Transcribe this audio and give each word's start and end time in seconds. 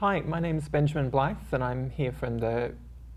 Hi, 0.00 0.20
my 0.20 0.38
name 0.38 0.58
is 0.58 0.68
Benjamin 0.68 1.10
Blythe, 1.10 1.34
and 1.50 1.64
I'm 1.64 1.90
here 1.90 2.12
from 2.12 2.38
the 2.38 2.72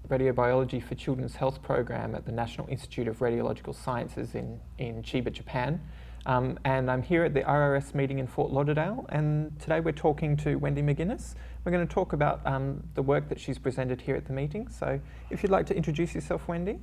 Radiobiology 0.07 0.81
for 0.81 0.95
Children's 0.95 1.35
Health 1.35 1.61
program 1.61 2.15
at 2.15 2.25
the 2.25 2.31
National 2.31 2.67
Institute 2.69 3.07
of 3.07 3.19
Radiological 3.19 3.75
Sciences 3.75 4.33
in, 4.33 4.59
in 4.79 5.03
Chiba, 5.03 5.31
Japan. 5.31 5.79
Um, 6.25 6.57
and 6.65 6.89
I'm 6.89 7.03
here 7.03 7.23
at 7.23 7.35
the 7.35 7.41
RRS 7.41 7.93
meeting 7.93 8.17
in 8.17 8.25
Fort 8.25 8.51
Lauderdale, 8.51 9.05
and 9.09 9.59
today 9.59 9.79
we're 9.79 9.91
talking 9.91 10.35
to 10.37 10.55
Wendy 10.55 10.81
McGuinness. 10.81 11.35
We're 11.63 11.71
going 11.71 11.87
to 11.87 11.93
talk 11.93 12.13
about 12.13 12.41
um, 12.47 12.83
the 12.95 13.03
work 13.03 13.29
that 13.29 13.39
she's 13.39 13.59
presented 13.59 14.01
here 14.01 14.15
at 14.15 14.25
the 14.25 14.33
meeting. 14.33 14.67
So 14.67 14.99
if 15.29 15.43
you'd 15.43 15.51
like 15.51 15.67
to 15.67 15.75
introduce 15.75 16.15
yourself, 16.15 16.47
Wendy. 16.47 16.79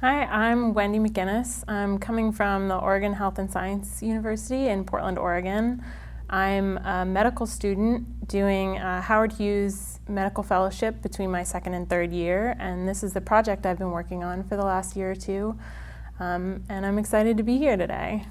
Hi, 0.00 0.26
I'm 0.26 0.74
Wendy 0.74 1.00
McGuinness. 1.00 1.64
I'm 1.66 1.98
coming 1.98 2.30
from 2.30 2.68
the 2.68 2.76
Oregon 2.76 3.14
Health 3.14 3.40
and 3.40 3.50
Science 3.50 4.00
University 4.00 4.68
in 4.68 4.84
Portland, 4.84 5.18
Oregon. 5.18 5.82
I'm 6.30 6.76
a 6.78 7.06
medical 7.06 7.46
student 7.46 8.28
doing 8.28 8.76
Howard 8.76 9.32
Hughes 9.32 10.00
Medical 10.08 10.42
Fellowship 10.42 11.00
between 11.00 11.30
my 11.30 11.42
second 11.42 11.72
and 11.72 11.88
third 11.88 12.12
year, 12.12 12.54
and 12.58 12.86
this 12.86 13.02
is 13.02 13.14
the 13.14 13.20
project 13.20 13.64
I've 13.64 13.78
been 13.78 13.90
working 13.90 14.22
on 14.22 14.44
for 14.44 14.56
the 14.56 14.64
last 14.64 14.94
year 14.94 15.12
or 15.12 15.14
two. 15.14 15.58
Um, 16.20 16.62
and 16.68 16.84
I'm 16.84 16.98
excited 16.98 17.38
to 17.38 17.42
be 17.42 17.56
here 17.56 17.76
today. 17.76 18.26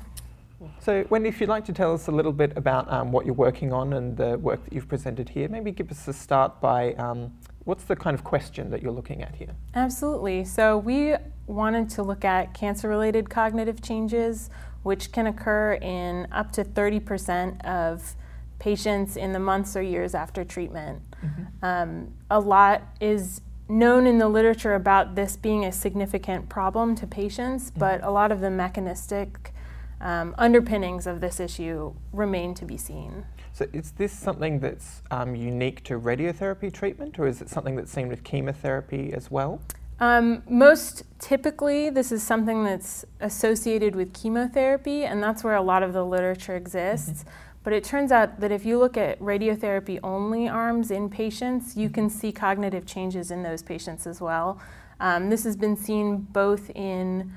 So, 0.79 1.05
Wendy, 1.09 1.29
if 1.29 1.39
you'd 1.39 1.49
like 1.49 1.65
to 1.65 1.73
tell 1.73 1.93
us 1.93 2.07
a 2.07 2.11
little 2.11 2.33
bit 2.33 2.55
about 2.55 2.91
um, 2.91 3.11
what 3.11 3.25
you're 3.25 3.35
working 3.35 3.73
on 3.73 3.93
and 3.93 4.15
the 4.15 4.37
work 4.37 4.63
that 4.63 4.73
you've 4.73 4.87
presented 4.87 5.29
here, 5.29 5.47
maybe 5.47 5.71
give 5.71 5.89
us 5.91 6.07
a 6.07 6.13
start 6.13 6.59
by 6.61 6.93
um, 6.95 7.31
what's 7.67 7.83
the 7.83 7.95
kind 7.95 8.15
of 8.15 8.23
question 8.23 8.69
that 8.71 8.81
you're 8.81 8.91
looking 8.91 9.21
at 9.21 9.35
here? 9.35 9.55
Absolutely. 9.75 10.45
So, 10.45 10.77
we 10.77 11.15
wanted 11.45 11.89
to 11.91 12.03
look 12.03 12.25
at 12.25 12.53
cancer 12.53 12.89
related 12.89 13.29
cognitive 13.29 13.81
changes 13.81 14.49
which 14.87 15.11
can 15.11 15.27
occur 15.27 15.73
in 15.73 16.25
up 16.31 16.49
to 16.53 16.63
30% 16.63 17.61
of 17.65 18.15
patients 18.57 19.17
in 19.17 19.33
the 19.33 19.39
months 19.39 19.75
or 19.75 19.81
years 19.81 20.15
after 20.15 20.45
treatment. 20.45 21.01
Mm-hmm. 21.21 21.65
Um, 21.65 22.13
a 22.31 22.39
lot 22.39 22.83
is 23.01 23.41
known 23.67 24.07
in 24.07 24.17
the 24.17 24.29
literature 24.29 24.75
about 24.75 25.15
this 25.15 25.35
being 25.35 25.65
a 25.65 25.73
significant 25.73 26.47
problem 26.47 26.95
to 26.95 27.05
patients, 27.05 27.69
mm-hmm. 27.69 27.81
but 27.81 28.01
a 28.01 28.09
lot 28.09 28.31
of 28.31 28.39
the 28.39 28.49
mechanistic 28.49 29.53
um, 29.99 30.33
underpinnings 30.37 31.05
of 31.05 31.19
this 31.19 31.37
issue 31.39 31.93
remain 32.13 32.53
to 32.53 32.63
be 32.63 32.77
seen. 32.77 33.25
So, 33.57 33.65
is 33.73 33.89
this 33.93 34.13
something 34.13 34.59
that's 34.59 35.01
um, 35.09 35.35
unique 35.35 35.83
to 35.85 35.99
radiotherapy 35.99 36.71
treatment, 36.71 37.17
or 37.17 37.25
is 37.25 37.41
it 37.41 37.49
something 37.49 37.75
that's 37.75 37.91
seen 37.91 38.07
with 38.07 38.23
chemotherapy 38.23 39.11
as 39.13 39.31
well? 39.31 39.59
Um, 39.99 40.43
most 40.47 41.01
typically, 41.17 41.89
this 41.89 42.11
is 42.11 42.21
something 42.21 42.63
that's 42.63 43.03
associated 43.19 43.95
with 43.95 44.13
chemotherapy, 44.13 45.05
and 45.05 45.23
that's 45.23 45.43
where 45.43 45.55
a 45.55 45.61
lot 45.63 45.81
of 45.81 45.93
the 45.93 46.05
literature 46.05 46.55
exists. 46.55 47.23
Mm-hmm. 47.23 47.29
But 47.63 47.73
it 47.73 47.83
turns 47.83 48.11
out 48.11 48.39
that 48.41 48.51
if 48.51 48.63
you 48.63 48.77
look 48.77 48.95
at 48.95 49.19
radiotherapy 49.19 49.99
only 50.03 50.47
arms 50.47 50.91
in 50.91 51.09
patients, 51.09 51.75
you 51.75 51.89
can 51.89 52.11
see 52.11 52.31
cognitive 52.31 52.85
changes 52.85 53.31
in 53.31 53.41
those 53.41 53.63
patients 53.63 54.05
as 54.05 54.21
well. 54.21 54.61
Um, 54.99 55.31
this 55.31 55.43
has 55.45 55.57
been 55.57 55.75
seen 55.75 56.17
both 56.17 56.69
in 56.75 57.33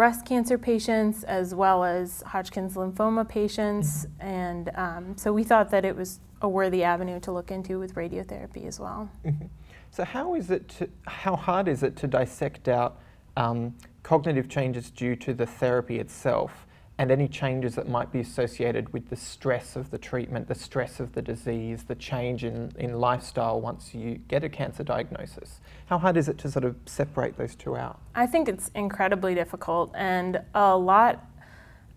breast 0.00 0.24
cancer 0.24 0.56
patients 0.56 1.24
as 1.24 1.54
well 1.54 1.84
as 1.84 2.22
Hodgkin's 2.22 2.74
lymphoma 2.74 3.28
patients, 3.28 4.06
and 4.18 4.70
um, 4.74 5.14
so 5.14 5.30
we 5.30 5.44
thought 5.44 5.68
that 5.72 5.84
it 5.84 5.94
was 5.94 6.20
a 6.40 6.48
worthy 6.48 6.82
avenue 6.82 7.20
to 7.20 7.30
look 7.30 7.50
into 7.50 7.78
with 7.78 7.94
radiotherapy 7.96 8.66
as 8.66 8.80
well. 8.80 9.10
Mm-hmm. 9.26 9.44
So 9.90 10.06
how 10.06 10.34
is 10.36 10.50
it? 10.50 10.66
To, 10.78 10.88
how 11.06 11.36
hard 11.36 11.68
is 11.68 11.82
it 11.82 11.96
to 11.96 12.06
dissect 12.06 12.66
out 12.66 12.98
um, 13.36 13.74
cognitive 14.02 14.48
changes 14.48 14.90
due 14.90 15.16
to 15.16 15.34
the 15.34 15.44
therapy 15.44 15.98
itself, 15.98 16.66
and 17.00 17.10
any 17.10 17.26
changes 17.26 17.76
that 17.76 17.88
might 17.88 18.12
be 18.12 18.20
associated 18.20 18.92
with 18.92 19.08
the 19.08 19.16
stress 19.16 19.74
of 19.74 19.90
the 19.90 19.96
treatment, 19.96 20.46
the 20.46 20.54
stress 20.54 21.00
of 21.00 21.14
the 21.14 21.22
disease, 21.22 21.84
the 21.84 21.94
change 21.94 22.44
in, 22.44 22.70
in 22.78 23.00
lifestyle 23.00 23.58
once 23.58 23.94
you 23.94 24.16
get 24.28 24.44
a 24.44 24.50
cancer 24.50 24.84
diagnosis? 24.84 25.62
How 25.86 25.96
hard 25.96 26.18
is 26.18 26.28
it 26.28 26.36
to 26.40 26.50
sort 26.50 26.66
of 26.66 26.76
separate 26.84 27.38
those 27.38 27.54
two 27.54 27.74
out? 27.74 27.98
I 28.14 28.26
think 28.26 28.50
it's 28.50 28.70
incredibly 28.74 29.34
difficult, 29.34 29.90
and 29.94 30.42
a 30.54 30.76
lot 30.76 31.24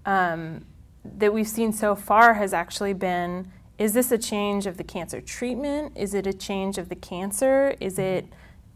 um, 0.06 0.64
that 1.04 1.34
we've 1.34 1.50
seen 1.50 1.74
so 1.74 1.96
far 1.96 2.36
has 2.36 2.54
actually 2.54 2.94
been 2.94 3.52
is 3.78 3.92
this 3.92 4.10
a 4.10 4.18
change 4.18 4.68
of 4.68 4.78
the 4.78 4.86
cancer 4.86 5.20
treatment? 5.20 5.98
Is 5.98 6.14
it 6.14 6.26
a 6.28 6.34
change 6.34 6.78
of 6.78 6.88
the 6.88 6.96
cancer? 6.96 7.76
Is 7.82 8.00
it 8.00 8.26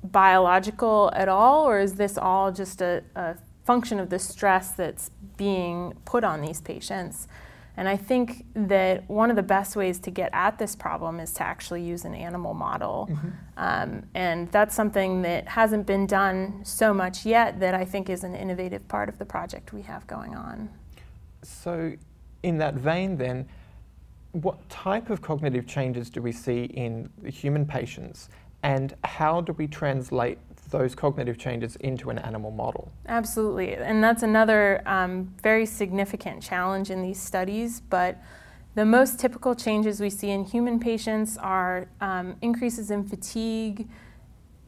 biological 0.03 1.09
at 1.15 1.29
all, 1.29 1.63
or 1.63 1.79
is 1.79 1.93
this 1.93 2.17
all 2.17 2.51
just 2.51 2.81
a, 2.81 3.01
a 3.15 3.37
function 3.67 3.99
of 3.99 4.09
the 4.09 4.17
stress 4.17 4.71
that's 4.71 5.11
being 5.35 5.93
put 6.05 6.23
on 6.23 6.41
these 6.41 6.61
patients? 6.61 7.27
And 7.75 7.87
I 7.87 7.95
think 7.95 8.45
that 8.55 9.07
one 9.07 9.29
of 9.29 9.35
the 9.35 9.43
best 9.43 9.75
ways 9.75 9.99
to 9.99 10.09
get 10.09 10.31
at 10.33 10.57
this 10.57 10.75
problem 10.75 11.19
is 11.19 11.31
to 11.33 11.43
actually 11.43 11.83
use 11.83 12.05
an 12.05 12.15
animal 12.15 12.55
model. 12.55 13.07
Mm-hmm. 13.11 13.29
Um, 13.57 14.03
and 14.15 14.51
that's 14.51 14.73
something 14.73 15.21
that 15.21 15.47
hasn't 15.47 15.85
been 15.85 16.07
done 16.07 16.61
so 16.63 16.91
much 16.91 17.23
yet 17.23 17.59
that 17.59 17.75
I 17.75 17.85
think 17.85 18.09
is 18.09 18.23
an 18.23 18.33
innovative 18.33 18.87
part 18.87 19.09
of 19.09 19.19
the 19.19 19.25
project 19.25 19.73
we 19.73 19.83
have 19.83 20.07
going 20.07 20.33
on. 20.33 20.69
So, 21.43 21.93
in 22.41 22.57
that 22.57 22.73
vein, 22.73 23.15
then, 23.15 23.47
what 24.31 24.57
type 24.69 25.11
of 25.11 25.21
cognitive 25.21 25.67
changes 25.67 26.09
do 26.09 26.21
we 26.21 26.31
see 26.31 26.63
in 26.65 27.09
human 27.25 27.65
patients 27.65 28.29
and 28.63 28.95
how 29.03 29.41
do 29.41 29.53
we 29.53 29.67
translate 29.67 30.39
those 30.69 30.95
cognitive 30.95 31.37
changes 31.37 31.75
into 31.77 32.09
an 32.09 32.19
animal 32.19 32.51
model? 32.51 32.91
Absolutely, 33.07 33.75
and 33.75 34.03
that's 34.03 34.23
another 34.23 34.81
um, 34.85 35.33
very 35.41 35.65
significant 35.65 36.41
challenge 36.41 36.91
in 36.91 37.01
these 37.01 37.19
studies. 37.19 37.81
But 37.81 38.17
the 38.75 38.85
most 38.85 39.19
typical 39.19 39.55
changes 39.55 39.99
we 39.99 40.09
see 40.09 40.29
in 40.29 40.43
human 40.43 40.79
patients 40.79 41.37
are 41.37 41.87
um, 42.01 42.35
increases 42.41 42.91
in 42.91 43.07
fatigue, 43.07 43.87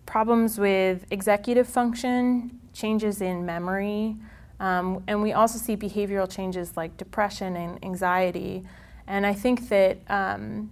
problems 0.06 0.58
with 0.58 1.06
executive 1.12 1.68
function, 1.68 2.60
changes 2.74 3.22
in 3.22 3.46
memory, 3.46 4.16
um, 4.60 5.04
and 5.08 5.22
we 5.22 5.34
also 5.34 5.58
see 5.58 5.78
behavioral 5.78 6.30
changes 6.30 6.76
like 6.76 6.98
depression 6.98 7.56
and 7.56 7.84
anxiety. 7.84 8.64
And 9.08 9.26
I 9.26 9.34
think 9.34 9.70
that 9.70 10.00
um, 10.10 10.72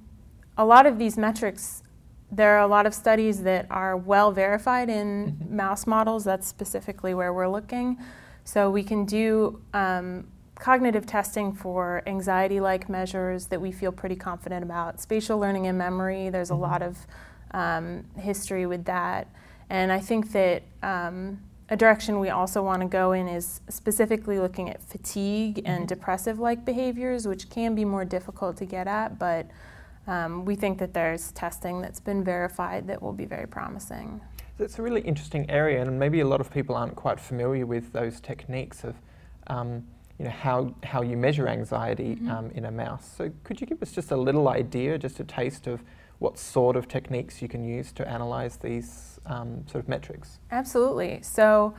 a 0.57 0.65
lot 0.65 0.85
of 0.85 0.97
these 0.97 1.17
metrics, 1.17 1.83
there 2.31 2.55
are 2.55 2.59
a 2.59 2.67
lot 2.67 2.85
of 2.85 2.93
studies 2.93 3.43
that 3.43 3.67
are 3.69 3.95
well 3.95 4.31
verified 4.31 4.89
in 4.89 5.31
mm-hmm. 5.31 5.55
mouse 5.55 5.87
models. 5.87 6.23
That's 6.23 6.47
specifically 6.47 7.13
where 7.13 7.33
we're 7.33 7.47
looking. 7.47 7.97
So 8.43 8.69
we 8.69 8.83
can 8.83 9.05
do 9.05 9.61
um, 9.73 10.27
cognitive 10.55 11.05
testing 11.05 11.53
for 11.53 12.03
anxiety 12.05 12.59
like 12.59 12.89
measures 12.89 13.47
that 13.47 13.61
we 13.61 13.71
feel 13.71 13.91
pretty 13.91 14.15
confident 14.15 14.63
about. 14.63 14.99
Spatial 14.99 15.37
learning 15.37 15.67
and 15.67 15.77
memory, 15.77 16.29
there's 16.29 16.49
mm-hmm. 16.49 16.63
a 16.63 16.67
lot 16.67 16.81
of 16.81 17.07
um, 17.51 18.05
history 18.17 18.65
with 18.65 18.85
that. 18.85 19.27
And 19.69 19.91
I 19.91 19.99
think 19.99 20.31
that 20.31 20.63
um, 20.83 21.39
a 21.69 21.75
direction 21.75 22.19
we 22.19 22.29
also 22.29 22.63
want 22.63 22.81
to 22.81 22.87
go 22.87 23.11
in 23.11 23.27
is 23.27 23.61
specifically 23.69 24.39
looking 24.39 24.69
at 24.69 24.81
fatigue 24.81 25.61
and 25.65 25.79
mm-hmm. 25.79 25.85
depressive 25.85 26.39
like 26.39 26.65
behaviors, 26.65 27.27
which 27.27 27.49
can 27.49 27.75
be 27.75 27.85
more 27.85 28.05
difficult 28.05 28.57
to 28.57 28.65
get 28.65 28.87
at, 28.87 29.19
but 29.19 29.47
um, 30.07 30.45
we 30.45 30.55
think 30.55 30.79
that 30.79 30.93
there's 30.93 31.31
testing 31.33 31.81
that's 31.81 31.99
been 31.99 32.23
verified 32.23 32.87
that 32.87 33.01
will 33.01 33.13
be 33.13 33.25
very 33.25 33.47
promising. 33.47 34.21
It's 34.59 34.79
a 34.79 34.81
really 34.81 35.01
interesting 35.01 35.49
area, 35.49 35.81
and 35.81 35.99
maybe 35.99 36.21
a 36.21 36.27
lot 36.27 36.41
of 36.41 36.51
people 36.51 36.75
aren't 36.75 36.95
quite 36.95 37.19
familiar 37.19 37.65
with 37.65 37.93
those 37.93 38.19
techniques 38.19 38.83
of. 38.83 38.95
Um, 39.47 39.83
you 40.19 40.25
know 40.25 40.31
how, 40.31 40.73
how 40.83 41.03
you 41.03 41.15
measure 41.15 41.47
anxiety 41.47 42.15
mm-hmm. 42.15 42.31
um, 42.31 42.49
in 42.55 42.65
a 42.65 42.71
mouse. 42.71 43.07
So 43.17 43.31
could 43.43 43.61
you 43.61 43.67
give 43.67 43.83
us 43.83 43.91
just 43.91 44.09
a 44.09 44.17
little 44.17 44.49
idea, 44.49 44.97
just 44.97 45.19
a 45.19 45.23
taste 45.23 45.67
of 45.67 45.83
what 46.19 46.39
sort 46.39 46.75
of 46.75 46.87
techniques 46.87 47.41
you 47.41 47.47
can 47.47 47.63
use 47.63 47.91
to 47.93 48.07
analyze 48.09 48.57
these 48.57 49.19
um, 49.27 49.63
sort 49.67 49.83
of 49.83 49.89
metrics? 49.89 50.39
Absolutely. 50.51 51.19
So, 51.21 51.75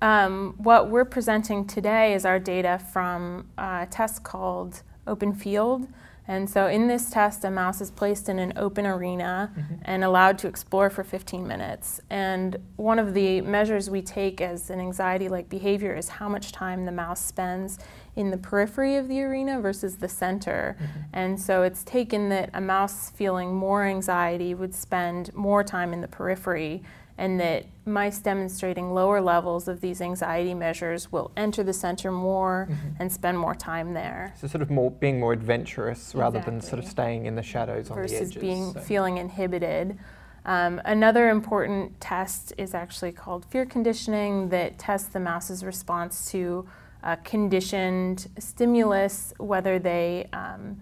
um, 0.00 0.54
what 0.58 0.90
we're 0.90 1.04
presenting 1.04 1.66
today 1.66 2.14
is 2.14 2.24
our 2.24 2.38
data 2.38 2.80
from 2.92 3.48
a 3.58 3.86
test 3.90 4.22
called 4.22 4.82
Open 5.06 5.32
Field. 5.32 5.88
And 6.30 6.48
so, 6.48 6.66
in 6.66 6.88
this 6.88 7.08
test, 7.08 7.42
a 7.42 7.50
mouse 7.50 7.80
is 7.80 7.90
placed 7.90 8.28
in 8.28 8.38
an 8.38 8.52
open 8.54 8.86
arena 8.86 9.50
mm-hmm. 9.50 9.74
and 9.82 10.04
allowed 10.04 10.36
to 10.40 10.46
explore 10.46 10.90
for 10.90 11.02
15 11.02 11.48
minutes. 11.48 12.02
And 12.10 12.58
one 12.76 12.98
of 12.98 13.14
the 13.14 13.40
measures 13.40 13.88
we 13.88 14.02
take 14.02 14.42
as 14.42 14.68
an 14.68 14.78
anxiety 14.78 15.30
like 15.30 15.48
behavior 15.48 15.96
is 15.96 16.10
how 16.10 16.28
much 16.28 16.52
time 16.52 16.84
the 16.84 16.92
mouse 16.92 17.24
spends 17.24 17.78
in 18.14 18.30
the 18.30 18.36
periphery 18.36 18.96
of 18.96 19.08
the 19.08 19.22
arena 19.22 19.58
versus 19.58 19.96
the 19.96 20.08
center. 20.08 20.76
Mm-hmm. 20.78 21.00
And 21.14 21.40
so 21.40 21.62
it's 21.62 21.82
taken 21.82 22.28
that 22.28 22.50
a 22.52 22.60
mouse 22.60 23.08
feeling 23.08 23.54
more 23.54 23.86
anxiety 23.86 24.54
would 24.54 24.74
spend 24.74 25.34
more 25.34 25.64
time 25.64 25.94
in 25.94 26.02
the 26.02 26.08
periphery, 26.08 26.82
and 27.18 27.40
that 27.40 27.66
mice 27.84 28.20
demonstrating 28.20 28.94
lower 28.94 29.20
levels 29.20 29.66
of 29.66 29.80
these 29.80 30.00
anxiety 30.00 30.54
measures 30.54 31.10
will 31.10 31.32
enter 31.36 31.64
the 31.64 31.72
center 31.72 32.12
more 32.12 32.68
mm-hmm. 32.70 32.88
and 33.00 33.12
spend 33.12 33.36
more 33.36 33.56
time 33.56 33.92
there. 33.92 34.32
So 34.40 34.46
sort 34.46 34.62
of 34.62 34.70
more 34.70 34.90
being 34.92 35.18
more 35.18 35.32
adventurous 35.32 36.14
rather 36.14 36.40
than 36.40 36.60
sort 36.60 36.78
of 36.78 36.88
staying 36.88 37.26
in 37.26 37.34
the 37.34 37.42
shadows 37.42 37.88
versus 37.88 37.90
on 37.90 37.96
the 37.96 38.02
edges. 38.04 38.34
Versus 38.34 38.40
being 38.40 38.72
so. 38.72 38.80
feeling 38.80 39.18
inhibited. 39.18 39.98
Um, 40.44 40.80
another 40.84 41.28
important 41.28 42.00
test 42.00 42.52
is 42.56 42.72
actually 42.72 43.12
called 43.12 43.44
fear 43.44 43.66
conditioning 43.66 44.48
that 44.50 44.78
tests 44.78 45.08
the 45.08 45.20
mouse's 45.20 45.64
response 45.64 46.30
to 46.30 46.68
uh, 47.02 47.16
conditioned 47.16 48.28
stimulus, 48.38 49.34
whether 49.38 49.78
they 49.80 50.28
um, 50.32 50.80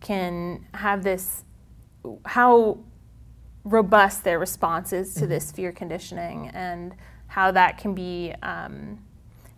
can 0.00 0.64
have 0.72 1.02
this 1.02 1.44
how 2.24 2.78
robust 3.66 4.22
their 4.22 4.38
responses 4.38 5.12
to 5.14 5.20
mm-hmm. 5.20 5.30
this 5.30 5.50
fear 5.50 5.72
conditioning 5.72 6.48
and 6.54 6.94
how 7.26 7.50
that 7.50 7.76
can 7.76 7.94
be 7.94 8.32
um, 8.42 8.98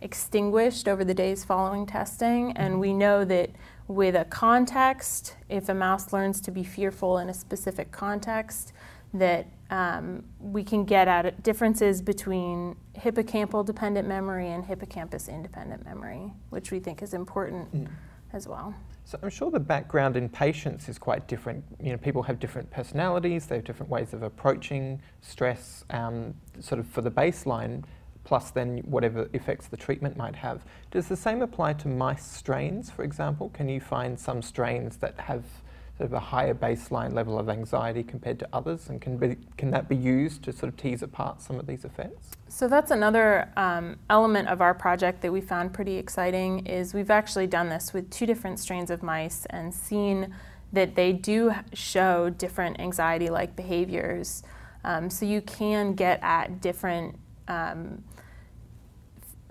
extinguished 0.01 0.87
over 0.87 1.05
the 1.05 1.13
days 1.13 1.45
following 1.45 1.85
testing. 1.85 2.51
And 2.57 2.73
mm-hmm. 2.73 2.81
we 2.81 2.93
know 2.93 3.23
that 3.25 3.51
with 3.87 4.15
a 4.15 4.25
context, 4.25 5.35
if 5.47 5.69
a 5.69 5.75
mouse 5.75 6.11
learns 6.11 6.41
to 6.41 6.51
be 6.51 6.63
fearful 6.63 7.19
in 7.19 7.29
a 7.29 7.33
specific 7.33 7.91
context, 7.91 8.73
that 9.13 9.47
um, 9.69 10.23
we 10.39 10.63
can 10.63 10.85
get 10.85 11.07
at 11.07 11.43
differences 11.43 12.01
between 12.01 12.75
hippocampal 12.95 13.63
dependent 13.63 14.07
memory 14.07 14.49
and 14.49 14.65
hippocampus 14.65 15.27
independent 15.27 15.85
memory, 15.85 16.33
which 16.49 16.71
we 16.71 16.79
think 16.79 17.03
is 17.03 17.13
important 17.13 17.71
mm. 17.73 17.87
As 18.33 18.47
well. 18.47 18.73
So 19.05 19.17
I'm 19.23 19.29
sure 19.29 19.49
the 19.49 19.59
background 19.59 20.15
in 20.15 20.29
patients 20.29 20.87
is 20.87 20.99
quite 20.99 21.27
different. 21.27 21.63
You 21.81 21.91
know, 21.91 21.97
people 21.97 22.21
have 22.23 22.39
different 22.39 22.69
personalities, 22.69 23.47
they 23.47 23.55
have 23.55 23.65
different 23.65 23.91
ways 23.91 24.13
of 24.13 24.21
approaching 24.21 25.01
stress, 25.21 25.83
um, 25.89 26.35
sort 26.59 26.79
of 26.79 26.87
for 26.87 27.01
the 27.01 27.09
baseline, 27.09 27.83
plus 28.23 28.51
then 28.51 28.79
whatever 28.79 29.27
effects 29.33 29.67
the 29.67 29.77
treatment 29.77 30.15
might 30.15 30.35
have. 30.35 30.63
Does 30.91 31.07
the 31.07 31.15
same 31.15 31.41
apply 31.41 31.73
to 31.73 31.87
mice 31.87 32.23
strains, 32.23 32.91
for 32.91 33.03
example? 33.03 33.49
Can 33.49 33.67
you 33.67 33.81
find 33.81 34.19
some 34.19 34.41
strains 34.43 34.97
that 34.97 35.19
have 35.19 35.43
sort 35.99 36.11
of 36.11 36.13
a 36.13 36.19
higher 36.19 36.53
baseline 36.53 37.13
level 37.13 37.37
of 37.37 37.49
anxiety 37.49 38.03
compared 38.03 38.39
to 38.39 38.47
others, 38.53 38.87
and 38.87 39.01
can, 39.01 39.17
be, 39.17 39.35
can 39.57 39.69
that 39.69 39.89
be 39.89 39.97
used 39.97 40.41
to 40.43 40.53
sort 40.53 40.71
of 40.71 40.77
tease 40.77 41.03
apart 41.03 41.41
some 41.41 41.59
of 41.59 41.67
these 41.67 41.83
effects? 41.83 42.29
So 42.47 42.69
that's 42.69 42.89
another 42.89 43.49
um, 43.57 43.97
element 44.09 44.47
of 44.47 44.61
our 44.61 44.73
project 44.73 45.21
that 45.23 45.33
we 45.33 45.41
found 45.41 45.73
pretty 45.73 45.97
exciting 45.97 46.65
is 46.65 46.93
we've 46.93 47.11
actually 47.11 47.47
done 47.47 47.67
this 47.67 47.91
with 47.93 48.09
two 48.09 48.25
different 48.25 48.59
strains 48.59 48.89
of 48.89 49.03
mice 49.03 49.45
and 49.49 49.73
seen 49.73 50.33
that 50.71 50.95
they 50.95 51.11
do 51.11 51.53
show 51.73 52.29
different 52.29 52.79
anxiety-like 52.79 53.57
behaviors. 53.57 54.43
Um, 54.85 55.09
so 55.09 55.25
you 55.25 55.41
can 55.41 55.95
get 55.95 56.21
at 56.23 56.61
different 56.61 57.19
um, 57.49 58.05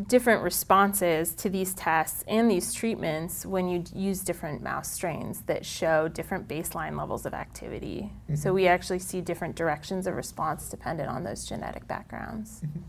different 0.06 0.42
responses 0.42 1.34
to 1.34 1.50
these 1.50 1.74
tests 1.74 2.22
and 2.28 2.48
these 2.48 2.72
treatments 2.72 3.44
when 3.44 3.68
you 3.68 3.82
use 3.92 4.20
different 4.20 4.62
mouse 4.62 4.90
strains 4.92 5.42
that 5.42 5.66
show 5.66 6.06
different 6.06 6.46
baseline 6.46 6.96
levels 6.96 7.26
of 7.26 7.34
activity. 7.34 8.12
Mm-hmm. 8.24 8.36
So 8.36 8.52
we 8.52 8.68
actually 8.68 9.00
see 9.00 9.20
different 9.20 9.56
directions 9.56 10.06
of 10.06 10.14
response 10.14 10.68
dependent 10.68 11.08
on 11.08 11.24
those 11.24 11.44
genetic 11.44 11.88
backgrounds. 11.88 12.60
Mm-hmm. 12.64 12.80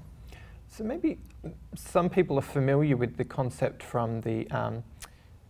So 0.67 0.83
maybe 0.83 1.17
some 1.75 2.09
people 2.09 2.37
are 2.37 2.43
familiar 2.43 2.95
with 2.95 3.17
the 3.17 3.25
concept 3.25 3.81
from 3.81 4.21
the 4.21 4.49
um, 4.51 4.83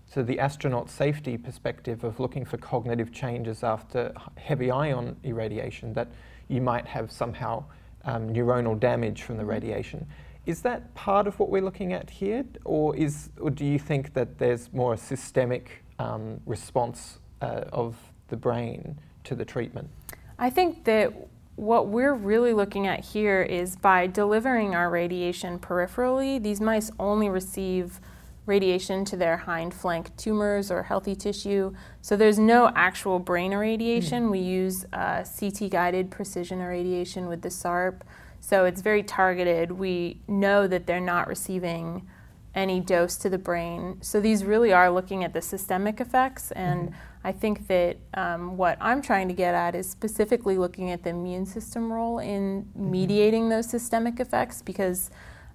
so 0.05 0.23
the 0.23 0.39
astronaut 0.39 0.89
safety 0.89 1.37
perspective 1.37 2.03
of 2.03 2.19
looking 2.19 2.43
for 2.43 2.57
cognitive 2.57 3.11
changes 3.11 3.63
after 3.63 4.11
heavy 4.37 4.71
ion 4.71 5.15
irradiation 5.23 5.93
that 5.93 6.07
you 6.47 6.61
might 6.61 6.87
have 6.87 7.11
somehow 7.11 7.63
um, 8.05 8.33
neuronal 8.33 8.79
damage 8.79 9.21
from 9.21 9.35
the 9.35 9.43
mm-hmm. 9.43 9.51
radiation. 9.51 10.07
Is 10.45 10.61
that 10.61 10.93
part 10.95 11.27
of 11.27 11.39
what 11.39 11.49
we're 11.49 11.61
looking 11.61 11.93
at 11.93 12.09
here, 12.09 12.45
or 12.65 12.95
is, 12.95 13.29
or 13.39 13.49
do 13.49 13.65
you 13.65 13.77
think 13.77 14.13
that 14.13 14.37
there's 14.37 14.71
more 14.73 14.93
a 14.93 14.97
systemic 14.97 15.83
um, 15.99 16.39
response 16.45 17.19
uh, 17.41 17.65
of 17.71 17.95
the 18.29 18.37
brain 18.37 18.99
to 19.25 19.35
the 19.35 19.45
treatment? 19.45 19.89
I 20.37 20.49
think 20.49 20.85
that 20.85 21.13
what 21.55 21.87
we're 21.87 22.13
really 22.13 22.53
looking 22.53 22.87
at 22.87 23.01
here 23.01 23.41
is 23.41 23.75
by 23.75 24.07
delivering 24.07 24.73
our 24.73 24.89
radiation 24.89 25.59
peripherally, 25.59 26.41
these 26.41 26.61
mice 26.61 26.89
only 26.97 27.27
receive 27.27 27.99
radiation 28.45 29.05
to 29.05 29.17
their 29.17 29.37
hind 29.37 29.73
flank 29.73 30.15
tumors 30.17 30.71
or 30.71 30.83
healthy 30.83 31.15
tissue. 31.15 31.73
So 32.01 32.15
there's 32.15 32.39
no 32.39 32.71
actual 32.75 33.19
brain 33.19 33.53
irradiation. 33.53 34.27
Mm. 34.27 34.31
We 34.31 34.39
use 34.39 34.85
uh, 34.91 35.23
CT 35.23 35.69
guided 35.69 36.09
precision 36.09 36.59
irradiation 36.59 37.27
with 37.27 37.41
the 37.41 37.49
SARRP. 37.49 38.01
So 38.39 38.65
it's 38.65 38.81
very 38.81 39.03
targeted. 39.03 39.71
We 39.71 40.21
know 40.27 40.67
that 40.67 40.87
they're 40.87 40.99
not 40.99 41.27
receiving 41.27 42.07
any 42.55 42.79
dose 42.79 43.15
to 43.17 43.29
the 43.29 43.37
brain. 43.37 43.97
So 44.01 44.19
these 44.19 44.43
really 44.43 44.73
are 44.73 44.89
looking 44.89 45.23
at 45.23 45.33
the 45.33 45.41
systemic 45.41 46.01
effects. 46.01 46.51
And 46.51 46.89
mm-hmm. 46.89 46.97
I 47.23 47.31
think 47.31 47.67
that 47.67 47.97
um, 48.15 48.57
what 48.57 48.77
I'm 48.81 49.01
trying 49.01 49.27
to 49.27 49.33
get 49.33 49.53
at 49.53 49.75
is 49.75 49.89
specifically 49.89 50.57
looking 50.57 50.91
at 50.91 51.03
the 51.03 51.11
immune 51.11 51.45
system 51.45 51.91
role 51.91 52.19
in 52.19 52.63
mm-hmm. 52.63 52.91
mediating 52.91 53.49
those 53.49 53.69
systemic 53.69 54.19
effects 54.19 54.61
because. 54.61 55.09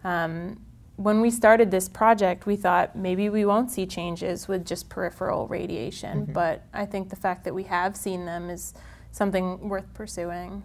Um, 0.04 0.60
when 0.96 1.20
we 1.20 1.28
started 1.28 1.72
this 1.72 1.88
project, 1.88 2.46
we 2.46 2.54
thought 2.54 2.94
maybe 2.94 3.28
we 3.28 3.44
won't 3.44 3.68
see 3.68 3.84
changes 3.84 4.46
with 4.46 4.64
just 4.64 4.88
peripheral 4.88 5.48
radiation, 5.48 6.22
mm-hmm. 6.22 6.32
but 6.32 6.62
I 6.72 6.86
think 6.86 7.10
the 7.10 7.16
fact 7.16 7.42
that 7.44 7.52
we 7.52 7.64
have 7.64 7.96
seen 7.96 8.26
them 8.26 8.48
is 8.48 8.74
something 9.10 9.68
worth 9.68 9.92
pursuing. 9.92 10.62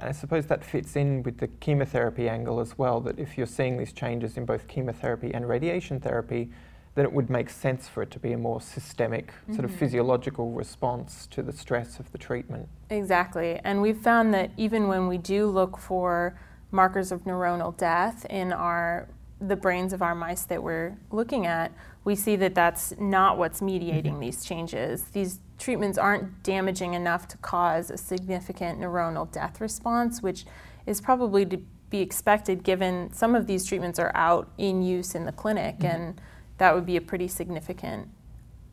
And 0.00 0.08
I 0.08 0.12
suppose 0.12 0.46
that 0.46 0.64
fits 0.64 0.96
in 0.96 1.22
with 1.22 1.38
the 1.38 1.48
chemotherapy 1.48 2.28
angle 2.28 2.58
as 2.58 2.78
well, 2.78 3.00
that 3.02 3.18
if 3.18 3.36
you're 3.36 3.46
seeing 3.46 3.76
these 3.76 3.92
changes 3.92 4.36
in 4.36 4.46
both 4.46 4.66
chemotherapy 4.66 5.32
and 5.32 5.48
radiation 5.48 6.00
therapy, 6.00 6.50
then 6.94 7.04
it 7.04 7.12
would 7.12 7.30
make 7.30 7.50
sense 7.50 7.86
for 7.86 8.02
it 8.02 8.10
to 8.10 8.18
be 8.18 8.32
a 8.32 8.38
more 8.38 8.60
systemic, 8.60 9.28
mm-hmm. 9.28 9.54
sort 9.54 9.64
of 9.64 9.70
mm-hmm. 9.70 9.78
physiological 9.78 10.50
response 10.52 11.26
to 11.28 11.42
the 11.42 11.52
stress 11.52 11.98
of 11.98 12.10
the 12.12 12.18
treatment. 12.18 12.68
Exactly. 12.88 13.60
And 13.62 13.80
we've 13.80 13.96
found 13.96 14.34
that 14.34 14.50
even 14.56 14.88
when 14.88 15.06
we 15.06 15.18
do 15.18 15.46
look 15.46 15.78
for 15.78 16.38
markers 16.72 17.12
of 17.12 17.24
neuronal 17.24 17.76
death 17.76 18.24
in 18.30 18.52
our 18.52 19.08
the 19.40 19.56
brains 19.56 19.94
of 19.94 20.02
our 20.02 20.14
mice 20.14 20.44
that 20.44 20.62
we're 20.62 20.94
looking 21.10 21.46
at, 21.46 21.72
we 22.04 22.14
see 22.14 22.36
that 22.36 22.54
that's 22.54 22.94
not 22.98 23.36
what's 23.36 23.60
mediating 23.60 24.12
mm-hmm. 24.12 24.22
these 24.22 24.44
changes. 24.44 25.04
These 25.12 25.40
treatments 25.58 25.98
aren't 25.98 26.42
damaging 26.42 26.94
enough 26.94 27.28
to 27.28 27.36
cause 27.38 27.90
a 27.90 27.98
significant 27.98 28.80
neuronal 28.80 29.30
death 29.30 29.60
response, 29.60 30.22
which 30.22 30.46
is 30.86 31.00
probably 31.00 31.44
to 31.46 31.58
be 31.90 32.00
expected 32.00 32.62
given 32.62 33.12
some 33.12 33.34
of 33.34 33.46
these 33.46 33.66
treatments 33.66 33.98
are 33.98 34.12
out 34.14 34.50
in 34.56 34.82
use 34.82 35.14
in 35.14 35.26
the 35.26 35.32
clinic, 35.32 35.78
mm-hmm. 35.78 35.86
and 35.86 36.20
that 36.58 36.74
would 36.74 36.86
be 36.86 36.96
a 36.96 37.00
pretty 37.00 37.28
significant 37.28 38.08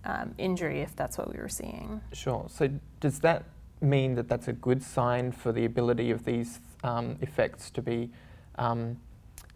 um, 0.06 0.34
injury 0.38 0.82
if 0.82 0.96
that's 0.96 1.18
what 1.18 1.32
we 1.34 1.40
were 1.40 1.50
seeing. 1.50 2.00
Sure. 2.14 2.46
So, 2.50 2.70
does 3.00 3.20
that 3.20 3.44
mean 3.82 4.16
that 4.16 4.28
that's 4.28 4.48
a 4.48 4.54
good 4.54 4.82
sign 4.82 5.32
for 5.32 5.52
the 5.52 5.66
ability 5.66 6.12
of 6.12 6.24
these 6.24 6.60
um, 6.84 7.18
effects 7.22 7.70
to 7.72 7.82
be 7.82 8.10
um, 8.58 8.98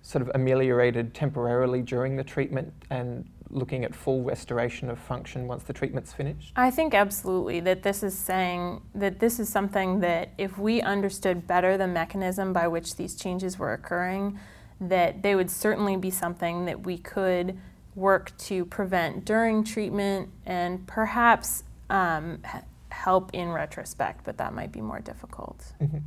sort 0.01 0.21
of 0.21 0.31
ameliorated 0.35 1.13
temporarily 1.13 1.81
during 1.81 2.15
the 2.15 2.23
treatment 2.23 2.73
and 2.89 3.27
looking 3.51 3.83
at 3.83 3.93
full 3.93 4.23
restoration 4.23 4.89
of 4.89 4.99
function 4.99 5.47
once 5.47 5.63
the 5.63 5.73
treatment's 5.73 6.13
finished? 6.13 6.53
I 6.55 6.71
think 6.71 6.93
absolutely 6.93 7.59
that 7.61 7.83
this 7.83 8.03
is 8.03 8.17
saying 8.17 8.81
that 8.95 9.19
this 9.19 9.39
is 9.39 9.49
something 9.49 9.99
that 9.99 10.29
if 10.37 10.57
we 10.57 10.81
understood 10.81 11.47
better 11.47 11.77
the 11.77 11.87
mechanism 11.87 12.53
by 12.53 12.67
which 12.67 12.95
these 12.95 13.15
changes 13.15 13.59
were 13.59 13.73
occurring, 13.73 14.39
that 14.79 15.21
they 15.21 15.35
would 15.35 15.51
certainly 15.51 15.95
be 15.95 16.09
something 16.09 16.65
that 16.65 16.85
we 16.85 16.97
could 16.97 17.57
work 17.95 18.35
to 18.37 18.65
prevent 18.65 19.25
during 19.25 19.63
treatment 19.63 20.29
and 20.45 20.87
perhaps 20.87 21.63
um, 21.89 22.41
help 22.89 23.31
in 23.33 23.51
retrospect, 23.51 24.23
but 24.23 24.37
that 24.37 24.53
might 24.53 24.71
be 24.71 24.81
more 24.81 24.99
difficult. 24.99 25.73
Mm-hmm. 25.81 25.97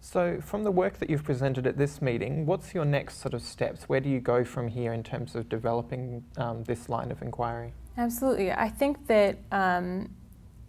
So, 0.00 0.40
from 0.40 0.64
the 0.64 0.70
work 0.70 0.98
that 0.98 1.10
you've 1.10 1.24
presented 1.24 1.66
at 1.66 1.76
this 1.76 2.00
meeting, 2.00 2.46
what's 2.46 2.74
your 2.74 2.84
next 2.84 3.20
sort 3.20 3.34
of 3.34 3.42
steps? 3.42 3.88
Where 3.88 4.00
do 4.00 4.08
you 4.08 4.20
go 4.20 4.44
from 4.44 4.68
here 4.68 4.92
in 4.92 5.02
terms 5.02 5.34
of 5.34 5.48
developing 5.48 6.24
um, 6.36 6.64
this 6.64 6.88
line 6.88 7.10
of 7.10 7.22
inquiry? 7.22 7.72
Absolutely. 7.98 8.52
I 8.52 8.68
think 8.68 9.06
that 9.08 9.38
um, 9.50 10.10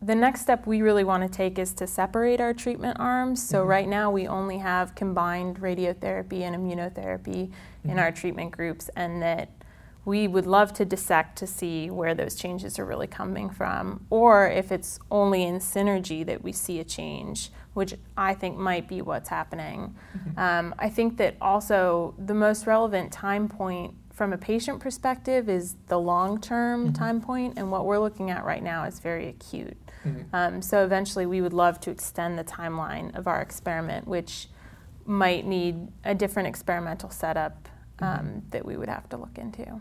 the 0.02 0.16
next 0.16 0.42
step 0.42 0.66
we 0.66 0.82
really 0.82 1.04
want 1.04 1.24
to 1.24 1.30
take 1.30 1.60
is 1.60 1.74
to 1.74 1.88
separate 1.88 2.40
our 2.40 2.54
treatment 2.54 2.98
arms. 3.00 3.48
So, 3.48 3.60
mm-hmm. 3.60 3.70
right 3.70 3.88
now 3.88 4.12
we 4.12 4.28
only 4.28 4.58
have 4.58 4.96
combined 4.96 5.60
radiotherapy 5.60 6.42
and 6.42 6.56
immunotherapy 6.56 7.50
mm-hmm. 7.50 7.90
in 7.90 8.00
our 8.00 8.12
treatment 8.12 8.52
groups, 8.52 8.90
and 8.96 9.22
that 9.22 9.50
we 10.08 10.26
would 10.26 10.48
love 10.48 10.72
to 10.72 10.86
dissect 10.86 11.38
to 11.38 11.46
see 11.46 11.90
where 11.90 12.16
those 12.16 12.34
changes 12.34 12.80
are 12.80 12.86
really 12.86 13.08
coming 13.08 13.50
from, 13.50 14.06
or 14.10 14.48
if 14.48 14.72
it's 14.72 15.00
only 15.12 15.44
in 15.44 15.60
synergy 15.60 16.26
that 16.26 16.42
we 16.42 16.54
see 16.54 16.80
a 16.80 16.84
change, 16.86 17.52
which 17.78 17.94
I 18.18 18.34
think 18.34 18.58
might 18.58 18.88
be 18.88 19.04
what's 19.04 19.30
happening. 19.30 19.96
Mm-hmm. 20.18 20.40
Um, 20.40 20.74
I 20.80 20.90
think 20.90 21.18
that 21.18 21.36
also 21.40 22.16
the 22.18 22.34
most 22.34 22.66
relevant 22.66 23.12
time 23.12 23.48
point 23.48 23.94
from 24.12 24.34
a 24.34 24.38
patient 24.38 24.80
perspective 24.80 25.48
is 25.48 25.76
the 25.86 26.00
long 26.00 26.42
term 26.42 26.86
mm-hmm. 26.86 26.94
time 26.94 27.22
point, 27.22 27.54
and 27.56 27.70
what 27.70 27.86
we're 27.86 28.00
looking 28.00 28.32
at 28.32 28.44
right 28.44 28.64
now 28.64 28.86
is 28.86 29.00
very 29.00 29.28
acute. 29.28 29.78
Mm-hmm. 30.04 30.36
Um, 30.36 30.62
so 30.64 30.84
eventually, 30.84 31.28
we 31.28 31.40
would 31.40 31.54
love 31.54 31.80
to 31.82 31.92
extend 31.92 32.40
the 32.40 32.44
timeline 32.44 33.16
of 33.16 33.28
our 33.28 33.44
experiment, 33.44 34.08
which 34.08 34.48
might 35.06 35.46
need 35.46 35.88
a 36.04 36.16
different 36.16 36.48
experimental 36.48 37.12
setup 37.12 37.70
mm-hmm. 38.02 38.06
um, 38.06 38.42
that 38.50 38.66
we 38.66 38.76
would 38.76 38.90
have 38.90 39.08
to 39.10 39.18
look 39.18 39.38
into. 39.38 39.80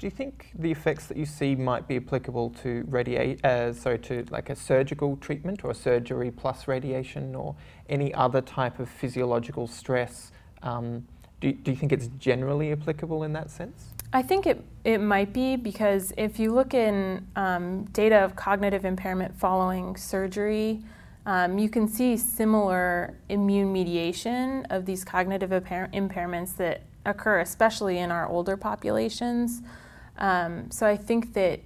Do 0.00 0.06
you 0.06 0.10
think 0.10 0.46
the 0.58 0.70
effects 0.70 1.08
that 1.08 1.18
you 1.18 1.26
see 1.26 1.54
might 1.54 1.86
be 1.86 1.98
applicable 1.98 2.54
to 2.62 2.86
radiate, 2.88 3.44
uh, 3.44 3.74
sorry, 3.74 3.98
to 3.98 4.24
like 4.30 4.48
a 4.48 4.56
surgical 4.56 5.18
treatment 5.18 5.62
or 5.62 5.72
a 5.72 5.74
surgery 5.74 6.30
plus 6.30 6.66
radiation 6.66 7.34
or 7.34 7.54
any 7.86 8.14
other 8.14 8.40
type 8.40 8.78
of 8.78 8.88
physiological 8.88 9.66
stress? 9.66 10.32
Um, 10.62 11.06
do, 11.42 11.52
do 11.52 11.70
you 11.70 11.76
think 11.76 11.92
it's 11.92 12.06
generally 12.18 12.72
applicable 12.72 13.24
in 13.24 13.34
that 13.34 13.50
sense? 13.50 13.90
I 14.10 14.22
think 14.22 14.46
it, 14.46 14.64
it 14.84 15.02
might 15.02 15.34
be 15.34 15.56
because 15.56 16.14
if 16.16 16.38
you 16.38 16.50
look 16.54 16.72
in 16.72 17.26
um, 17.36 17.84
data 17.92 18.24
of 18.24 18.34
cognitive 18.34 18.86
impairment 18.86 19.38
following 19.38 19.96
surgery, 19.96 20.80
um, 21.26 21.58
you 21.58 21.68
can 21.68 21.86
see 21.86 22.16
similar 22.16 23.18
immune 23.28 23.70
mediation 23.70 24.64
of 24.70 24.86
these 24.86 25.04
cognitive 25.04 25.50
impairments 25.50 26.56
that 26.56 26.84
occur, 27.04 27.40
especially 27.40 27.98
in 27.98 28.10
our 28.10 28.26
older 28.26 28.56
populations. 28.56 29.60
Um, 30.20 30.70
so 30.70 30.86
I 30.86 30.96
think 30.96 31.32
that 31.34 31.60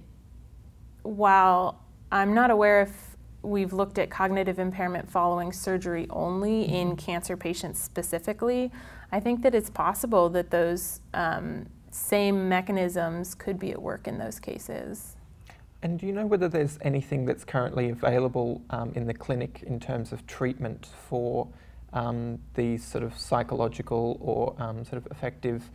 while 1.03 1.83
I'm 2.11 2.33
not 2.33 2.51
aware 2.51 2.81
if 2.81 3.15
we've 3.41 3.73
looked 3.73 3.99
at 3.99 4.09
cognitive 4.09 4.57
impairment 4.57 5.09
following 5.09 5.51
surgery 5.51 6.07
only 6.09 6.63
mm-hmm. 6.63 6.73
in 6.73 6.95
cancer 6.95 7.37
patients 7.37 7.79
specifically, 7.79 8.71
I 9.11 9.19
think 9.19 9.43
that 9.43 9.53
it's 9.53 9.69
possible 9.69 10.29
that 10.29 10.49
those 10.49 11.01
um, 11.13 11.67
same 11.91 12.49
mechanisms 12.49 13.35
could 13.35 13.59
be 13.59 13.71
at 13.71 13.81
work 13.81 14.07
in 14.07 14.17
those 14.17 14.39
cases. 14.39 15.15
And 15.83 15.99
do 15.99 16.07
you 16.07 16.13
know 16.13 16.25
whether 16.25 16.49
there's 16.49 16.79
anything 16.81 17.25
that's 17.25 17.45
currently 17.45 17.89
available 17.89 18.61
um, 18.71 18.91
in 18.95 19.05
the 19.05 19.13
clinic 19.13 19.63
in 19.67 19.79
terms 19.79 20.11
of 20.11 20.25
treatment 20.25 20.87
for 21.07 21.47
um, 21.93 22.39
these 22.55 22.83
sort 22.83 23.03
of 23.03 23.17
psychological 23.17 24.17
or 24.19 24.55
um, 24.61 24.83
sort 24.83 24.97
of 24.97 25.07
affective 25.11 25.69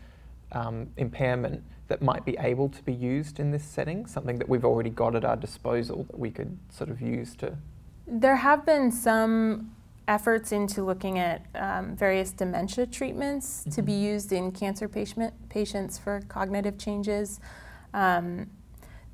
um, 0.52 0.88
impairment 0.96 1.62
that 1.90 2.00
might 2.00 2.24
be 2.24 2.36
able 2.38 2.68
to 2.70 2.82
be 2.84 2.92
used 2.92 3.38
in 3.38 3.50
this 3.50 3.64
setting? 3.64 4.06
Something 4.06 4.38
that 4.38 4.48
we've 4.48 4.64
already 4.64 4.90
got 4.90 5.14
at 5.14 5.24
our 5.24 5.36
disposal 5.36 6.04
that 6.04 6.18
we 6.18 6.30
could 6.30 6.56
sort 6.70 6.88
of 6.88 7.02
use 7.02 7.34
to. 7.36 7.56
There 8.06 8.36
have 8.36 8.64
been 8.64 8.90
some 8.90 9.72
efforts 10.08 10.52
into 10.52 10.82
looking 10.82 11.18
at 11.18 11.44
um, 11.54 11.96
various 11.96 12.30
dementia 12.30 12.86
treatments 12.86 13.60
mm-hmm. 13.60 13.70
to 13.70 13.82
be 13.82 13.92
used 13.92 14.32
in 14.32 14.52
cancer 14.52 14.88
patient, 14.88 15.34
patients 15.48 15.98
for 15.98 16.22
cognitive 16.28 16.78
changes. 16.78 17.40
Um, 17.92 18.48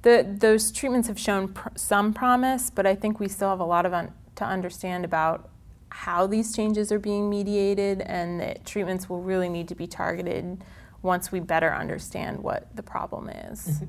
the, 0.03 0.37
those 0.39 0.71
treatments 0.71 1.09
have 1.09 1.19
shown 1.19 1.49
pr- 1.49 1.71
some 1.77 2.13
promise, 2.13 2.71
but 2.71 2.87
I 2.87 2.95
think 2.95 3.19
we 3.19 3.29
still 3.29 3.49
have 3.49 3.61
a 3.61 3.65
lot 3.65 3.87
of 3.87 3.93
un- 3.93 4.13
to 4.37 4.45
understand 4.45 5.05
about 5.05 5.49
how 5.89 6.27
these 6.27 6.55
changes 6.55 6.93
are 6.93 6.99
being 6.99 7.31
mediated, 7.31 8.03
and 8.03 8.39
that 8.41 8.67
treatments 8.67 9.09
will 9.09 9.23
really 9.23 9.49
need 9.49 9.67
to 9.69 9.75
be 9.75 9.87
targeted 9.87 10.63
once 11.07 11.33
we 11.33 11.41
better 11.41 11.73
understand 11.73 12.43
what 12.43 12.69
the 12.77 12.83
problem 12.83 13.31
is. 13.31 13.67
Mm-hmm. 13.67 13.85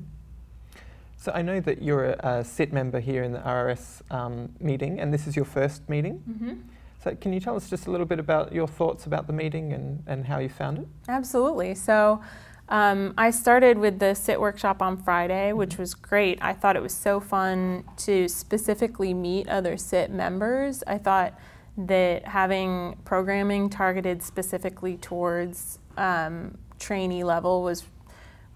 So 1.18 1.32
I 1.34 1.42
know 1.42 1.60
that 1.60 1.82
you're 1.82 2.06
a, 2.10 2.38
a 2.38 2.44
SIT 2.44 2.72
member 2.72 3.00
here 3.00 3.24
in 3.24 3.32
the 3.32 3.40
RRS 3.40 4.10
um, 4.10 4.50
meeting, 4.60 5.00
and 5.00 5.12
this 5.12 5.26
is 5.26 5.34
your 5.34 5.44
first 5.44 5.86
meeting. 5.88 6.22
Mm-hmm. 6.30 6.54
So 7.02 7.14
can 7.16 7.32
you 7.32 7.40
tell 7.40 7.56
us 7.56 7.68
just 7.68 7.86
a 7.86 7.90
little 7.90 8.06
bit 8.06 8.20
about 8.20 8.52
your 8.52 8.68
thoughts 8.68 9.06
about 9.06 9.26
the 9.26 9.32
meeting 9.32 9.72
and, 9.72 10.02
and 10.06 10.24
how 10.24 10.38
you 10.38 10.48
found 10.48 10.78
it? 10.78 10.88
Absolutely. 11.08 11.74
So 11.74 12.22
um, 12.68 13.14
I 13.18 13.30
started 13.30 13.78
with 13.78 13.98
the 13.98 14.14
SIT 14.14 14.40
workshop 14.40 14.80
on 14.80 14.96
Friday, 14.96 15.52
which 15.52 15.70
mm-hmm. 15.70 15.82
was 15.82 15.94
great. 15.94 16.38
I 16.40 16.52
thought 16.52 16.76
it 16.76 16.82
was 16.82 16.94
so 16.94 17.18
fun 17.18 17.84
to 17.98 18.28
specifically 18.28 19.12
meet 19.12 19.48
other 19.48 19.76
SIT 19.76 20.10
members. 20.10 20.84
I 20.86 20.98
thought 20.98 21.38
that 21.76 22.26
having 22.26 22.96
programming 23.04 23.70
targeted 23.70 24.22
specifically 24.22 24.96
towards 24.96 25.78
um, 25.96 26.58
trainee 26.78 27.24
level 27.24 27.62
was 27.62 27.84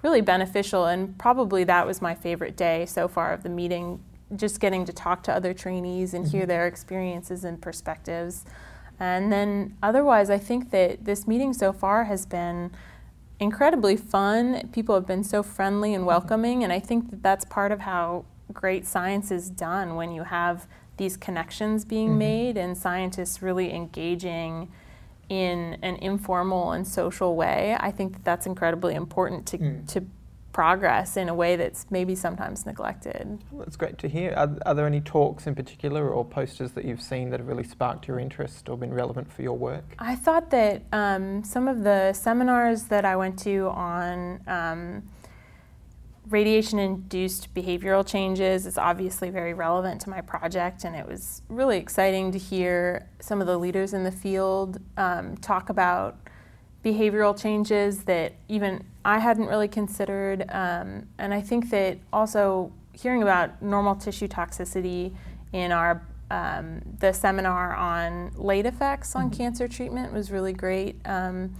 really 0.02 0.20
beneficial, 0.20 0.86
and 0.86 1.16
probably 1.18 1.64
that 1.64 1.86
was 1.86 2.02
my 2.02 2.14
favorite 2.14 2.56
day 2.56 2.86
so 2.86 3.08
far 3.08 3.32
of 3.32 3.42
the 3.42 3.48
meeting. 3.48 4.02
Just 4.34 4.60
getting 4.60 4.84
to 4.86 4.92
talk 4.92 5.22
to 5.24 5.32
other 5.32 5.52
trainees 5.52 6.14
and 6.14 6.24
mm-hmm. 6.24 6.36
hear 6.38 6.46
their 6.46 6.66
experiences 6.66 7.44
and 7.44 7.60
perspectives. 7.60 8.44
And 8.98 9.32
then, 9.32 9.76
otherwise, 9.82 10.30
I 10.30 10.38
think 10.38 10.70
that 10.70 11.04
this 11.04 11.26
meeting 11.26 11.52
so 11.52 11.72
far 11.72 12.04
has 12.04 12.24
been 12.24 12.70
incredibly 13.38 13.96
fun. 13.96 14.68
People 14.72 14.94
have 14.94 15.06
been 15.06 15.24
so 15.24 15.42
friendly 15.42 15.92
and 15.94 16.06
welcoming, 16.06 16.62
and 16.64 16.72
I 16.72 16.78
think 16.78 17.10
that 17.10 17.22
that's 17.22 17.44
part 17.44 17.72
of 17.72 17.80
how 17.80 18.24
great 18.52 18.86
science 18.86 19.30
is 19.30 19.50
done 19.50 19.96
when 19.96 20.12
you 20.12 20.24
have 20.24 20.66
these 20.96 21.16
connections 21.16 21.84
being 21.84 22.10
mm-hmm. 22.10 22.18
made 22.18 22.56
and 22.56 22.76
scientists 22.76 23.42
really 23.42 23.72
engaging 23.74 24.70
in 25.32 25.78
an 25.80 25.96
informal 25.96 26.72
and 26.72 26.86
social 26.86 27.34
way. 27.36 27.74
I 27.80 27.90
think 27.90 28.12
that 28.12 28.24
that's 28.24 28.44
incredibly 28.44 28.94
important 28.94 29.46
to, 29.46 29.58
mm. 29.58 29.88
to 29.88 30.04
progress 30.52 31.16
in 31.16 31.30
a 31.30 31.34
way 31.34 31.56
that's 31.56 31.86
maybe 31.90 32.14
sometimes 32.14 32.66
neglected. 32.66 33.42
Well, 33.50 33.64
that's 33.64 33.76
great 33.76 33.96
to 33.96 34.08
hear. 34.08 34.34
Are, 34.36 34.54
are, 34.66 34.74
there 34.74 34.86
any 34.86 35.00
talks 35.00 35.46
in 35.46 35.54
particular 35.54 36.10
or 36.10 36.22
posters 36.22 36.72
that 36.72 36.84
you've 36.84 37.00
seen 37.00 37.30
that 37.30 37.40
have 37.40 37.48
really 37.48 37.64
sparked 37.64 38.06
your 38.06 38.18
interest 38.18 38.68
or 38.68 38.76
been 38.76 38.92
relevant 38.92 39.32
for 39.32 39.40
your 39.40 39.56
work? 39.56 39.94
I 39.98 40.16
thought 40.16 40.50
that 40.50 40.82
um, 40.92 41.42
some 41.44 41.66
of 41.66 41.82
the 41.82 42.12
seminars 42.12 42.84
that 42.84 43.06
I 43.06 43.16
went 43.16 43.38
to 43.40 43.68
on 43.68 44.42
um, 44.46 45.02
radiation 46.28 46.78
induced 46.78 47.52
behavioral 47.54 48.06
changes 48.06 48.66
is 48.66 48.78
obviously 48.78 49.30
very 49.30 49.54
relevant 49.54 50.00
to 50.02 50.10
my 50.10 50.20
project, 50.20 50.84
and 50.84 50.94
it 50.94 51.06
was 51.06 51.42
really 51.48 51.78
exciting 51.78 52.32
to 52.32 52.38
hear 52.38 53.08
some 53.20 53.40
of 53.40 53.46
the 53.46 53.58
leaders 53.58 53.92
in 53.92 54.04
the 54.04 54.12
field 54.12 54.80
um, 54.96 55.36
talk 55.38 55.68
about 55.68 56.16
behavioral 56.84 57.40
changes 57.40 58.04
that 58.04 58.34
even 58.48 58.84
I 59.04 59.18
hadn't 59.18 59.46
really 59.46 59.68
considered. 59.68 60.44
Um, 60.48 61.08
and 61.18 61.32
I 61.32 61.40
think 61.40 61.70
that 61.70 61.98
also 62.12 62.72
hearing 62.92 63.22
about 63.22 63.62
normal 63.62 63.94
tissue 63.94 64.28
toxicity 64.28 65.14
in 65.52 65.72
our 65.72 66.02
um, 66.30 66.80
the 66.98 67.12
seminar 67.12 67.74
on 67.74 68.32
late 68.36 68.64
effects 68.64 69.14
on 69.14 69.30
mm-hmm. 69.30 69.36
cancer 69.36 69.68
treatment 69.68 70.14
was 70.14 70.30
really 70.30 70.54
great 70.54 70.96
um, 71.04 71.54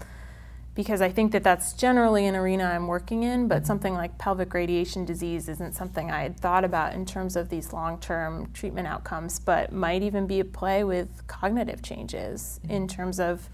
because 0.75 1.03
I 1.03 1.11
think 1.11 1.33
that 1.33 1.43
that's 1.43 1.75
generally 1.75 2.27
an 2.27 2.35
arena 2.35 2.65
I'm 2.65 2.87
working 2.87 3.25
in, 3.25 3.47
but 3.47 3.67
something 3.67 3.93
like 3.93 4.17
pelvic 4.17 4.55
radiation 4.55 5.05
disease 5.05 5.49
isn't 5.49 5.75
something 5.75 6.11
I 6.11 6.23
had 6.23 6.41
thought 6.41 6.65
about 6.65 6.95
in 6.95 7.05
terms 7.05 7.37
of 7.37 7.51
these 7.51 7.73
long 7.73 7.99
term 7.99 8.51
treatment 8.53 8.87
outcomes, 8.87 9.39
but 9.39 9.73
might 9.73 10.03
even 10.03 10.27
be 10.27 10.41
a 10.41 10.45
play 10.45 10.83
with 10.83 11.27
cognitive 11.27 11.83
changes 11.83 12.61
in 12.69 12.89
terms 12.89 13.21
of 13.21 13.49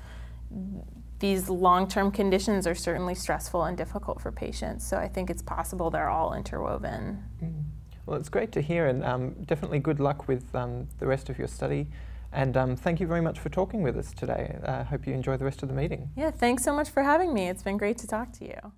these 1.19 1.49
long-term 1.49 2.13
conditions 2.13 2.67
are 2.67 2.75
certainly 2.75 3.15
stressful 3.15 3.65
and 3.65 3.77
difficult 3.77 4.21
for 4.21 4.31
patients. 4.31 4.87
So 4.87 4.97
I 4.97 5.09
think 5.09 5.31
it's 5.31 5.43
possible 5.43 5.91
they're 5.91 6.09
all 6.09 6.33
interwoven. 6.33 7.25
Mm. 7.43 7.65
Well, 8.07 8.19
it's 8.19 8.29
great 8.29 8.53
to 8.53 8.63
hear, 8.63 8.87
and 8.87 9.05
um, 9.05 9.35
definitely 9.45 9.81
good 9.81 10.01
luck 10.01 10.29
with 10.29 10.55
um, 10.55 10.89
the 10.99 11.07
rest 11.07 11.29
of 11.29 11.39
your 11.39 11.49
study. 11.49 11.89
And 12.32 12.56
um, 12.56 12.76
thank 12.76 13.00
you 13.00 13.06
very 13.06 13.20
much 13.20 13.38
for 13.38 13.49
talking 13.49 13.82
with 13.82 13.97
us 13.97 14.12
today. 14.12 14.58
I 14.62 14.66
uh, 14.66 14.85
hope 14.85 15.06
you 15.06 15.14
enjoy 15.14 15.37
the 15.37 15.44
rest 15.44 15.62
of 15.62 15.68
the 15.68 15.75
meeting. 15.75 16.11
Yeah, 16.16 16.30
thanks 16.30 16.62
so 16.62 16.75
much 16.75 16.90
for 16.90 17.02
having 17.02 17.32
me. 17.32 17.49
It's 17.49 17.62
been 17.62 17.78
great 17.78 17.99
to 17.99 18.06
talk 18.06 18.32
to 18.35 18.44
you. 18.44 18.73